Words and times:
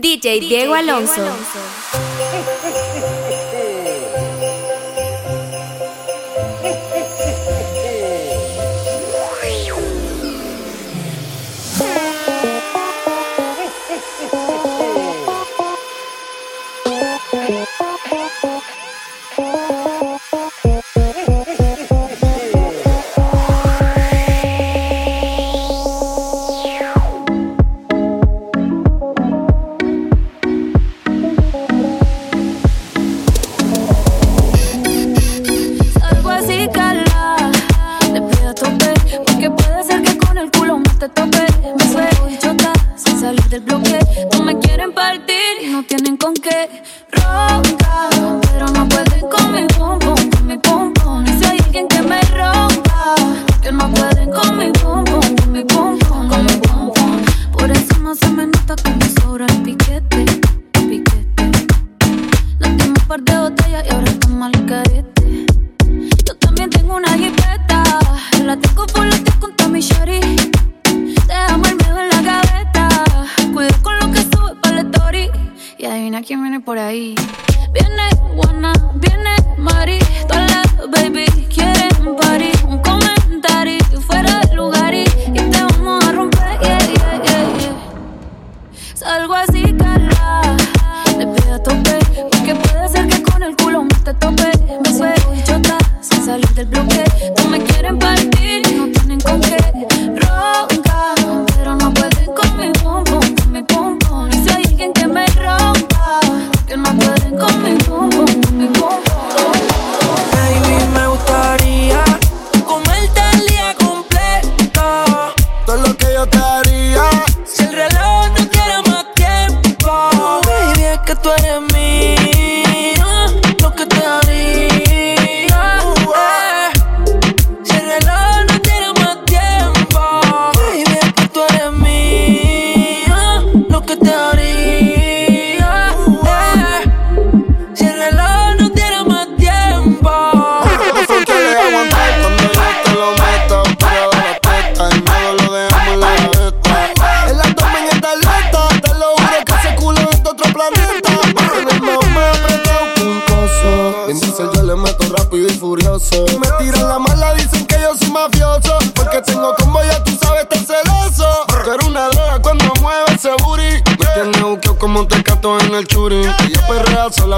DJ, 0.00 0.38
Diego 0.38 0.74
Alonso. 0.74 1.26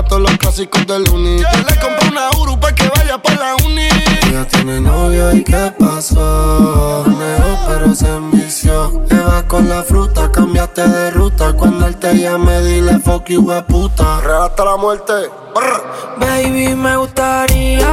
todos 0.05 0.23
los 0.23 0.37
clásicos 0.39 0.87
del 0.87 1.09
uni. 1.11 1.39
Yeah. 1.39 1.53
Le 1.69 1.81
compré 1.81 2.09
una 2.09 2.31
Uru 2.41 2.59
pa' 2.59 2.75
que 2.75 2.89
vaya 2.89 3.21
pa' 3.21 3.35
la 3.35 3.55
uni. 3.65 3.89
Ella 4.29 4.47
tiene 4.47 4.81
novio 4.81 5.35
y 5.35 5.43
qué 5.43 5.73
pasó. 5.79 7.05
Manejó 7.07 7.59
pero 7.69 7.95
se 7.95 8.09
envició. 8.09 9.05
Te 9.09 9.17
vas 9.17 9.45
con 9.45 9.69
la 9.69 9.83
fruta, 9.83 10.31
cambiaste 10.31 10.87
de 10.89 11.11
ruta. 11.11 11.53
Cuando 11.55 11.87
él 11.87 11.97
te 11.97 12.15
llame, 12.15 12.61
dile 12.63 12.99
fuck 13.01 13.29
you, 13.29 13.47
puta. 13.69 14.21
Real 14.21 14.51
la 14.57 14.77
muerte. 14.77 15.13
Baby, 16.19 16.75
me 16.75 16.97
gustaría 16.97 17.93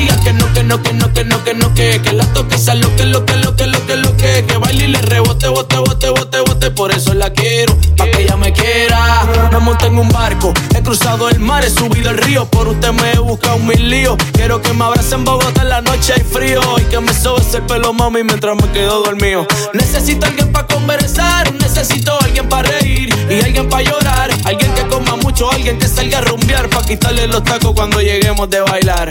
Que 0.00 0.32
no 0.32 0.52
que 0.52 0.62
no, 0.62 0.82
que 0.82 0.92
no, 0.92 1.12
que 1.12 1.24
no, 1.24 1.44
que 1.44 1.54
no, 1.54 1.74
que 1.74 2.00
que, 2.02 2.12
la 2.12 2.24
toque 2.32 2.56
sea 2.56 2.74
lo 2.74 2.94
que, 2.96 3.04
lo 3.04 3.26
que, 3.26 3.36
lo 3.36 3.54
que, 3.54 3.66
lo 3.66 3.86
que, 3.86 3.96
lo 3.96 4.16
que, 4.16 4.44
que 4.46 4.56
baile 4.56 4.84
y 4.84 4.88
le 4.88 5.02
rebote, 5.02 5.48
bote, 5.48 5.76
bote, 5.76 6.08
bote, 6.08 6.40
bote, 6.40 6.70
por 6.70 6.90
eso 6.92 7.12
la 7.14 7.30
quiero, 7.30 7.76
pa' 7.96 8.04
que 8.04 8.22
ella 8.22 8.36
me 8.36 8.52
quiera. 8.52 9.26
Me 9.52 9.58
monté 9.58 9.86
en 9.86 9.98
un 9.98 10.08
barco, 10.08 10.54
he 10.74 10.82
cruzado 10.82 11.28
el 11.28 11.38
mar, 11.40 11.64
he 11.64 11.70
subido 11.70 12.10
el 12.10 12.18
río, 12.18 12.46
por 12.46 12.68
usted 12.68 12.92
me 12.92 13.12
he 13.12 13.18
buscado 13.18 13.58
mil 13.58 13.90
líos. 13.90 14.16
Quiero 14.32 14.62
que 14.62 14.72
me 14.72 14.84
abrace 14.84 15.14
en 15.14 15.24
Bogotá 15.24 15.62
en 15.62 15.68
la 15.68 15.80
noche 15.80 16.14
hay 16.14 16.22
frío 16.22 16.60
y 16.78 16.84
que 16.84 17.00
me 17.00 17.12
sobes 17.12 17.52
el 17.54 17.62
pelo, 17.62 17.92
mami, 17.92 18.22
mientras 18.22 18.56
me 18.56 18.70
quedo 18.72 19.02
dormido. 19.02 19.46
Necesito 19.74 20.26
alguien 20.26 20.52
para 20.52 20.66
conversar, 20.66 21.52
necesito 21.54 22.18
alguien 22.22 22.48
para 22.48 22.70
reír 22.70 23.14
y 23.28 23.44
alguien 23.44 23.68
para 23.68 23.82
llorar. 23.82 24.30
Alguien 24.44 24.72
que 24.74 24.86
coma 24.86 25.16
mucho, 25.16 25.50
alguien 25.50 25.78
que 25.78 25.88
salga 25.88 26.18
a 26.18 26.20
rumbear 26.22 26.68
para 26.70 26.86
quitarle 26.86 27.26
los 27.26 27.42
tacos 27.44 27.72
cuando 27.74 28.00
lleguemos 28.00 28.48
de 28.50 28.60
bailar. 28.60 29.10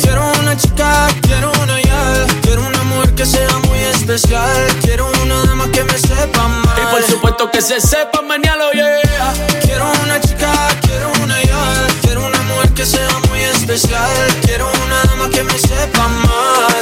Quiero 0.00 0.22
una 0.40 0.56
chica, 0.56 1.08
quiero 1.22 1.52
una 1.62 1.80
ya, 1.80 2.26
quiero 2.42 2.66
una 2.66 2.82
mujer 2.84 3.14
que 3.14 3.26
sea 3.26 3.58
muy 3.68 3.78
especial, 3.78 4.66
quiero 4.82 5.10
una 5.22 5.42
dama 5.44 5.70
que 5.70 5.84
me 5.84 5.98
sepa 5.98 6.44
amar. 6.44 6.78
Y 6.78 6.94
por 6.94 7.02
supuesto 7.02 7.50
que 7.50 7.60
se 7.60 7.80
sepa 7.80 8.22
mañana, 8.22 8.64
yeah. 8.72 9.32
Quiero 9.62 9.90
una 10.04 10.20
chica, 10.20 10.52
quiero 10.82 11.12
una 11.22 11.42
ya, 11.42 11.86
quiero 12.02 12.26
una 12.26 12.42
mujer 12.42 12.72
que 12.72 12.86
sea 12.86 13.08
muy 13.28 13.40
especial, 13.40 14.10
quiero 14.44 14.70
una 14.86 15.02
dama 15.04 15.28
que 15.30 15.42
me 15.42 15.58
sepa 15.58 16.04
amar. 16.04 16.72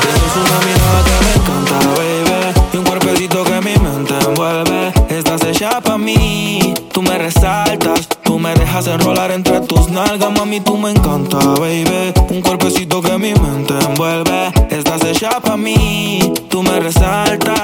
Tienes 0.00 0.36
una 0.36 0.58
mirada 0.66 1.04
que 1.04 1.24
me 1.24 1.32
encanta, 1.34 1.76
baby. 1.96 2.68
Y 2.72 2.76
un 2.76 2.84
cuerpecito 2.84 3.44
que 3.44 3.60
mi 3.60 3.76
mente 3.76 4.14
envuelve. 4.18 4.92
Estás 5.08 5.42
hecha 5.44 5.80
pa' 5.80 5.98
mí. 5.98 6.74
Tú 6.92 7.02
me 7.02 7.18
resaltas. 7.18 8.03
Dejas 8.74 8.88
enrolar 8.88 9.30
entre 9.30 9.60
tus 9.60 9.88
nalgas, 9.88 10.32
mami. 10.32 10.58
Tú 10.58 10.76
me 10.76 10.90
encanta, 10.90 11.38
baby. 11.60 12.12
Un 12.28 12.42
cuerpecito 12.42 13.00
que 13.00 13.16
mi 13.18 13.32
mente 13.32 13.72
envuelve. 13.78 14.52
Estás 14.68 15.04
hecha 15.04 15.38
pa' 15.38 15.56
mí. 15.56 16.18
Tú 16.50 16.60
me 16.60 16.80
resaltas. 16.80 17.54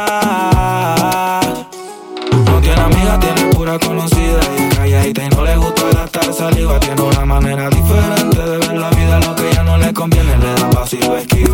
No 2.47 2.61
tiene 2.61 2.81
amiga, 2.81 3.19
tiene 3.19 3.53
pura 3.53 3.77
conocida 3.81 4.39
y 4.57 4.69
calladita 4.73 5.25
y 5.25 5.29
no 5.31 5.43
le 5.43 5.57
gusta 5.57 5.83
gastar 5.93 6.33
saliva. 6.33 6.79
Tiene 6.79 7.03
una 7.03 7.25
manera 7.25 7.69
diferente 7.71 8.41
de 8.41 8.59
ver 8.59 8.79
la 8.79 8.91
vida, 8.91 9.19
lo 9.19 9.35
que 9.35 9.53
ya 9.53 9.65
no 9.65 9.79
le 9.79 9.93
conviene 9.93 10.39
le 10.39 10.60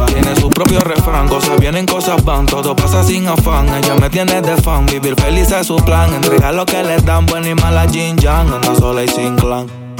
Tiene 0.06 0.36
su 0.36 0.48
propio 0.50 0.80
refrán, 0.80 1.28
cosas 1.28 1.58
vienen, 1.60 1.86
cosas 1.86 2.24
van, 2.24 2.46
todo 2.46 2.74
pasa 2.74 3.02
sin 3.02 3.26
afán. 3.26 3.68
Ella 3.68 3.94
me 3.94 4.10
tiene 4.10 4.40
de 4.40 4.56
fan, 4.56 4.86
vivir 4.86 5.14
feliz 5.20 5.50
es 5.50 5.66
su 5.66 5.76
plan. 5.76 6.12
Entregar 6.14 6.54
lo 6.54 6.64
que 6.66 6.82
le 6.82 6.98
dan, 6.98 7.26
buena 7.26 7.48
y 7.48 7.54
mala 7.54 7.88
Jin 7.88 8.16
Yang, 8.16 8.52
anda 8.52 8.74
sola 8.74 9.02
y 9.04 9.08
sin 9.08 9.36
clan. 9.36 9.85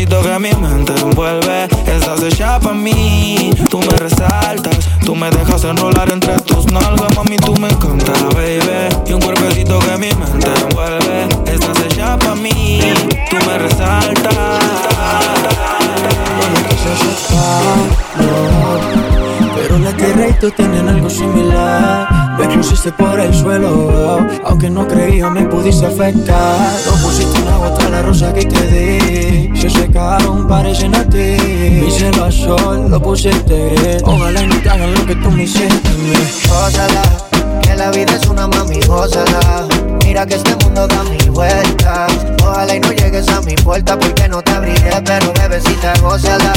Un 0.00 0.06
cuerpecito 0.06 0.22
que 0.22 0.38
mi 0.38 0.66
mente 0.66 0.94
envuelve. 0.94 1.68
Estás 1.86 2.22
hecha 2.22 2.58
pa' 2.58 2.72
mí, 2.72 3.50
tú 3.68 3.80
me 3.80 3.98
resaltas. 3.98 4.78
Tú 5.04 5.14
me 5.14 5.30
dejas 5.30 5.64
enrolar 5.64 6.10
entre 6.10 6.36
tus 6.40 6.72
nalgas, 6.72 7.14
mami, 7.14 7.36
tú 7.36 7.54
me 7.60 7.68
encanta, 7.68 8.12
baby. 8.34 8.88
Y 9.06 9.12
un 9.12 9.20
cuerpecito 9.20 9.78
que 9.80 9.98
mi 9.98 10.10
mente 10.14 10.48
envuelve. 10.70 11.28
Estás 11.44 11.78
hecha 11.84 12.18
pa' 12.18 12.34
mí, 12.34 12.80
tú 13.28 13.36
me 13.46 13.58
resaltas. 13.58 14.60
Tierra 20.20 20.28
y 20.28 20.40
tú 20.40 20.50
tienen 20.50 20.88
algo 20.88 21.08
similar. 21.08 22.36
Me 22.38 22.48
pusiste 22.56 22.92
por 22.92 23.18
el 23.20 23.34
suelo, 23.34 24.26
aunque 24.44 24.70
no 24.70 24.86
creía 24.86 25.28
me 25.28 25.42
pudiste 25.46 25.86
afectar. 25.86 26.72
No 26.86 26.92
pusiste 27.06 27.40
una 27.42 27.56
gota 27.56 27.88
la 27.88 28.02
rosa 28.02 28.32
que 28.32 28.44
te 28.44 28.66
di. 28.66 29.60
Se 29.60 29.68
secaron, 29.68 30.46
parecen 30.48 30.94
a 30.94 31.04
ti. 31.04 31.36
Mi 31.82 31.90
cielo 31.90 32.24
a 32.24 32.32
sol, 32.32 32.90
lo 32.90 33.00
pusiste. 33.00 33.98
Ojalá 34.04 34.42
no 34.42 34.56
te 34.60 34.70
hagan 34.70 34.94
lo 34.94 35.06
que 35.06 35.16
tú 35.16 35.30
me 35.30 35.44
hiciste 35.44 35.88
a 35.88 35.92
mí. 35.92 36.12
Gózala, 36.48 37.02
que 37.62 37.74
la 37.76 37.90
vida 37.90 38.16
es 38.16 38.26
una 38.26 38.46
mami, 38.46 38.80
gózala. 38.86 39.89
Mira 40.10 40.26
que 40.26 40.34
este 40.34 40.56
mundo 40.64 40.88
da 40.88 41.04
mil 41.04 41.30
vueltas. 41.30 42.10
Ojalá 42.42 42.74
y 42.74 42.80
no 42.80 42.90
llegues 42.90 43.28
a 43.28 43.40
mi 43.42 43.54
puerta 43.54 43.96
porque 43.96 44.28
no 44.28 44.42
te 44.42 44.50
abriré, 44.50 44.90
pero 45.04 45.32
bebecita, 45.34 45.92
gózala. 46.02 46.52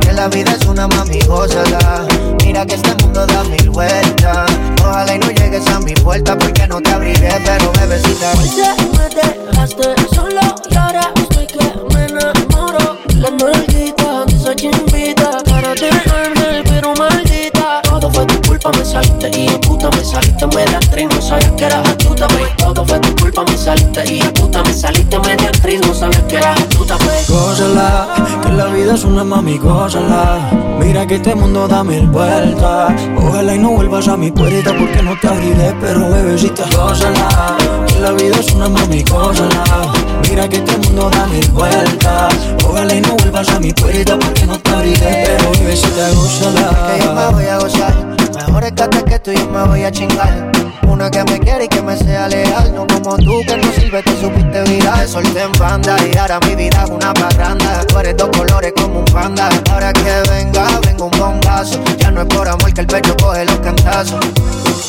Que 0.00 0.12
la 0.12 0.26
vida 0.26 0.50
es 0.60 0.66
una 0.66 0.88
mami, 0.88 1.20
gózala. 1.20 2.08
Mira 2.44 2.66
que 2.66 2.74
este 2.74 2.92
mundo 3.00 3.24
da 3.24 3.44
mil 3.44 3.70
vueltas. 3.70 4.50
Ojalá 4.82 5.14
y 5.14 5.18
no 5.20 5.30
llegues 5.30 5.64
a 5.68 5.78
mi 5.78 5.94
puerta 5.94 6.36
porque 6.36 6.66
no 6.66 6.80
te 6.80 6.90
abriré, 6.90 7.40
pero 7.44 7.70
bebecita. 7.74 8.32
Oye, 8.32 8.74
me 8.98 9.08
dejaste 9.14 9.94
solo 10.12 10.40
y 10.68 10.74
ahora 10.74 11.12
estoy 11.14 11.46
que 11.46 11.94
me 11.94 12.04
enamoro. 12.04 12.98
La 13.14 13.30
nalguita 13.30 14.24
de 14.26 14.34
esa 14.34 14.56
chimbita 14.56 15.38
para 15.48 15.72
tenerme, 15.76 16.64
pero 16.64 16.92
maldita. 16.96 17.80
Todo 17.82 18.10
fue 18.10 18.26
tu 18.26 18.42
culpa, 18.48 18.72
me 18.72 18.84
saliste 18.84 19.30
y 19.38 19.46
puta 19.78 19.96
me 19.96 20.04
saliste 20.04 20.46
media 20.48 20.76
actriz, 20.78 21.08
no 21.14 21.22
sabías 21.22 21.52
que 21.52 21.64
eras 21.64 21.88
astuta, 21.88 22.26
pues. 22.28 22.56
Todo 22.56 22.84
fue 22.84 22.98
tu 22.98 23.14
culpa, 23.22 23.44
me 23.44 23.56
saliste 23.56 24.12
y 24.12 24.20
puta 24.32 24.62
me 24.64 24.72
saliste 24.72 25.18
media 25.20 25.48
actriz, 25.48 25.80
no 25.86 25.94
sabías 25.94 26.22
que 26.24 26.36
eras 26.36 26.58
astuta, 26.60 26.96
pues. 26.98 27.28
Gózala, 27.30 28.08
que 28.42 28.52
la 28.52 28.66
vida 28.66 28.94
es 28.94 29.04
una 29.04 29.22
mami, 29.22 29.58
gózala. 29.58 30.50
Mira 30.80 31.06
que 31.06 31.16
este 31.16 31.34
mundo 31.34 31.68
da 31.68 31.84
mil 31.84 32.06
vueltas. 32.08 32.92
Ojalá 33.18 33.54
y 33.54 33.58
no 33.58 33.70
vuelvas 33.70 34.08
a 34.08 34.16
mi 34.16 34.32
puerta 34.32 34.74
porque 34.76 35.02
no 35.02 35.16
te 35.20 35.28
abriré, 35.28 35.74
pero 35.80 36.10
bebecita, 36.10 36.64
gózala. 36.76 37.56
Que 37.86 38.00
la 38.00 38.12
vida 38.12 38.36
es 38.40 38.52
una 38.54 38.68
mami, 38.68 39.04
gózala. 39.04 39.92
Mira 40.28 40.48
que 40.48 40.56
este 40.56 40.76
mundo 40.78 41.08
da 41.10 41.26
mil 41.26 41.48
vueltas. 41.52 42.34
Ojalá 42.64 42.94
y 42.94 43.00
no 43.00 43.14
vuelvas 43.16 43.48
a 43.50 43.60
mi 43.60 43.72
puerta 43.72 44.18
porque 44.18 44.44
no 44.46 44.58
te 44.58 44.70
abriré, 44.70 45.24
pero 45.26 45.50
bebecita, 45.52 46.08
Que 46.08 46.14
yo 47.04 47.14
me 47.14 47.20
gózala. 47.22 47.30
voy 47.30 47.44
a 47.46 47.58
gozar 47.58 48.07
mejor 48.38 48.64
escate 48.64 49.04
que 49.04 49.18
tú 49.18 49.30
y 49.32 49.36
yo 49.36 49.48
me 49.48 49.64
voy 49.64 49.84
a 49.84 49.90
chingar. 49.90 50.50
Una 50.86 51.10
que 51.10 51.22
me 51.24 51.38
quiere 51.38 51.64
y 51.64 51.68
que 51.68 51.82
me 51.82 51.96
sea 51.96 52.28
leal. 52.28 52.74
No 52.74 52.86
como 52.86 53.16
tú 53.16 53.40
que 53.46 53.56
no 53.56 53.72
sirve, 53.72 54.02
te 54.02 54.20
supiste 54.20 54.62
viral. 54.62 55.08
Solté 55.08 55.42
en 55.42 55.52
banda 55.52 55.96
y 56.06 56.16
ahora 56.16 56.38
mi 56.46 56.54
vida 56.54 56.84
es 56.84 56.90
una 56.90 57.12
parranda. 57.14 57.84
Tú 57.86 57.98
eres 57.98 58.16
dos 58.16 58.30
colores 58.36 58.72
como 58.76 59.00
un 59.00 59.04
panda. 59.06 59.48
Ahora 59.70 59.92
que 59.92 60.22
venga, 60.30 60.80
vengo 60.86 61.06
un 61.06 61.18
bombazo. 61.18 61.78
Ya 61.98 62.10
no 62.10 62.22
es 62.22 62.26
por 62.26 62.48
amor 62.48 62.72
que 62.72 62.80
el 62.80 62.86
pecho 62.86 63.16
coge 63.20 63.44
los 63.44 63.56
cantazos. 63.56 64.24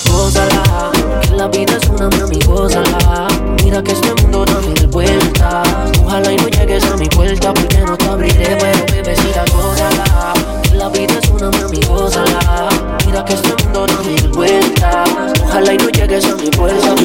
Gózala, 0.10 0.91
que 1.22 1.36
la 1.36 1.48
vida 1.48 1.77
es 1.82 1.89
una 1.89 2.10
mami, 2.10 2.39
gózala. 2.46 3.27
Mira 3.63 3.82
que 3.82 3.91
este 3.91 4.13
mundo 4.22 4.46
da 4.46 4.60
mil 4.62 4.88
vueltas. 4.88 5.68
Ojalá 6.03 6.32
y 6.32 6.38
no 6.38 6.48
llegues 6.48 6.84
a 6.86 6.98
mi 6.98 7.08
puerta 7.08 7.53
porque 7.53 7.77
no 7.79 7.98
te 7.98 8.06
abriré. 8.06 8.58
Pero 8.60 8.86
bebecita, 8.91 9.46
gózala, 9.53 10.34
que 10.63 10.75
la 10.75 10.89
vida 10.89 11.13
es 11.22 11.29
una 11.29 11.50
mami, 11.51 11.79
gózala. 11.88 12.68
Que 13.09 13.33
este 13.33 13.63
mundo 13.63 13.85
no 13.87 14.03
da 14.03 14.27
vueltas. 14.29 15.09
Ojalá 15.43 15.73
y 15.73 15.77
no 15.77 15.89
llegues 15.89 16.25
a 16.25 16.35
mi 16.35 16.49
puerta. 16.51 16.95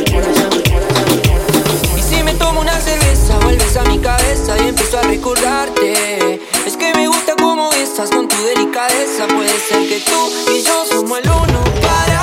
Y 1.97 2.03
si 2.03 2.23
me 2.23 2.35
tomo 2.35 2.61
una 2.61 2.79
cerveza, 2.79 3.39
vuelves 3.41 3.77
a 3.77 3.83
mi 3.85 3.99
cabeza 3.99 4.57
y 4.63 4.69
empiezo 4.69 4.99
a 4.99 5.03
recordarte. 5.03 6.41
Es 6.67 6.77
que 6.77 6.95
me 6.95 7.09
gusta 7.09 7.35
cómo 7.37 7.71
besas 7.71 8.11
con 8.11 8.29
tu 8.29 8.37
delicadeza. 8.37 9.27
Puede 9.27 9.59
ser 9.59 9.89
que 9.89 10.01
tú 10.01 10.53
y 10.55 10.63
yo 10.63 10.85
somos 10.89 11.19
el 11.19 11.29
uno 11.29 11.65
para. 11.83 12.14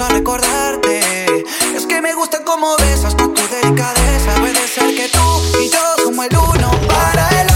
a 0.00 0.08
recordarte. 0.08 1.44
Es 1.74 1.86
que 1.86 2.02
me 2.02 2.12
gusta 2.14 2.44
cómo 2.44 2.76
besas 2.76 3.14
con 3.14 3.32
tu 3.32 3.40
delicadeza. 3.48 4.34
Puede 4.38 4.68
ser 4.68 4.94
que 4.94 5.08
tú 5.08 5.58
y 5.62 5.70
yo 5.70 6.04
como 6.04 6.22
el 6.22 6.36
uno 6.36 6.70
para 6.86 7.28
el 7.40 7.46
otro. 7.46 7.55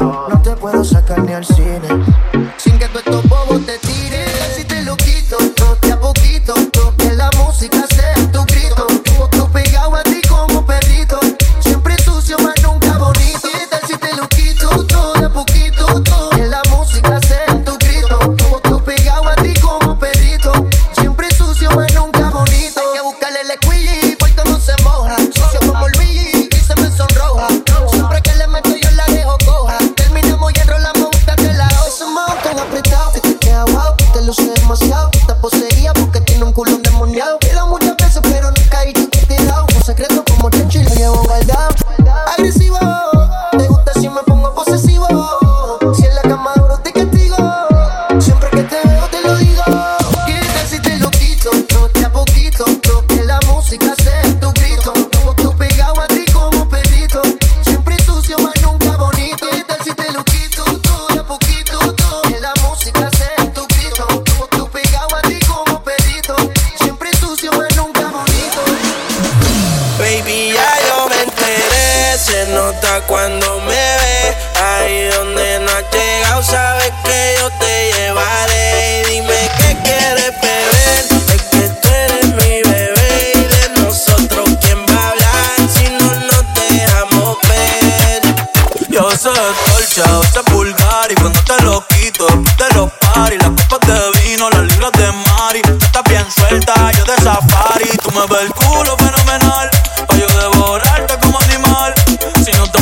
No 0.00 0.42
te 0.42 0.56
puedo 0.56 0.82
sacar 0.82 1.22
ni 1.22 1.32
al 1.32 1.44
cine. 1.44 1.88
no 34.28 34.34
sé 34.34 34.52
demasiado. 34.60 34.97
cuando 73.06 73.60
me 73.60 73.66
ve 73.66 74.07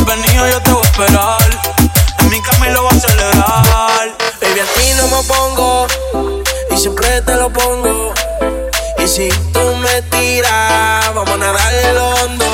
venido 0.06 0.48
yo 0.48 0.62
te 0.62 0.70
voy 0.70 0.82
a 0.82 0.86
esperar. 0.86 1.60
En 2.20 2.28
mi 2.30 2.40
camino 2.40 2.74
lo 2.74 2.82
voy 2.82 2.92
a 2.92 2.96
acelerar. 2.96 4.16
Baby, 4.40 4.60
a 4.60 4.64
ti 4.64 4.92
no 4.96 5.08
me 5.08 5.22
pongo 5.24 5.86
y 6.70 6.76
siempre 6.76 7.20
te 7.22 7.34
lo 7.34 7.50
pongo. 7.50 8.14
Y 8.98 9.08
si 9.08 9.28
tú 9.52 9.76
me 9.76 10.02
tiras, 10.02 11.14
vamos 11.14 11.30
a 11.30 11.36
nadar 11.36 11.74
el 11.74 11.98
hondo. 11.98 12.45